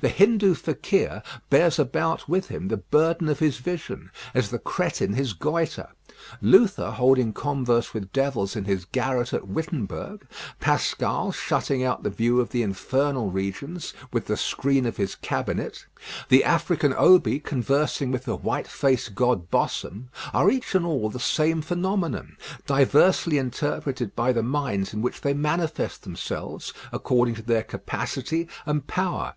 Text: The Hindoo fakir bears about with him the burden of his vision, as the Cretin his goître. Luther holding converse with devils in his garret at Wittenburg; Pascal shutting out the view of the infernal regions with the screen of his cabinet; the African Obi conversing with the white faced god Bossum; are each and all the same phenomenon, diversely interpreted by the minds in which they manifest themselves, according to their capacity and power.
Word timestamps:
The 0.00 0.08
Hindoo 0.08 0.56
fakir 0.56 1.22
bears 1.50 1.78
about 1.78 2.28
with 2.28 2.48
him 2.48 2.66
the 2.66 2.78
burden 2.78 3.28
of 3.28 3.38
his 3.38 3.58
vision, 3.58 4.10
as 4.34 4.50
the 4.50 4.58
Cretin 4.58 5.12
his 5.12 5.34
goître. 5.34 5.88
Luther 6.42 6.90
holding 6.90 7.32
converse 7.32 7.94
with 7.94 8.12
devils 8.12 8.56
in 8.56 8.64
his 8.64 8.86
garret 8.86 9.32
at 9.32 9.46
Wittenburg; 9.46 10.26
Pascal 10.58 11.30
shutting 11.30 11.84
out 11.84 12.02
the 12.02 12.10
view 12.10 12.40
of 12.40 12.48
the 12.50 12.64
infernal 12.64 13.30
regions 13.30 13.94
with 14.12 14.26
the 14.26 14.36
screen 14.36 14.84
of 14.84 14.96
his 14.96 15.14
cabinet; 15.14 15.86
the 16.28 16.42
African 16.42 16.92
Obi 16.92 17.38
conversing 17.38 18.10
with 18.10 18.24
the 18.24 18.34
white 18.36 18.66
faced 18.66 19.14
god 19.14 19.48
Bossum; 19.48 20.08
are 20.32 20.50
each 20.50 20.74
and 20.74 20.84
all 20.84 21.08
the 21.08 21.20
same 21.20 21.62
phenomenon, 21.62 22.36
diversely 22.66 23.38
interpreted 23.38 24.16
by 24.16 24.32
the 24.32 24.42
minds 24.42 24.92
in 24.92 25.02
which 25.02 25.20
they 25.20 25.34
manifest 25.34 26.02
themselves, 26.02 26.72
according 26.90 27.36
to 27.36 27.42
their 27.42 27.62
capacity 27.62 28.48
and 28.66 28.88
power. 28.88 29.34